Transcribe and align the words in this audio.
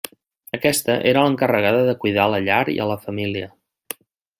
Aquesta 0.57 0.95
era 1.11 1.25
l'encarregada 1.27 1.85
de 1.91 1.95
cuidar 2.05 2.27
la 2.37 2.43
llar 2.49 2.61
i 2.77 2.79
a 2.87 2.93
la 2.97 3.01
família. 3.09 3.57